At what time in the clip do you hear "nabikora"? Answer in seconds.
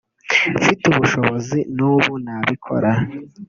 2.23-2.91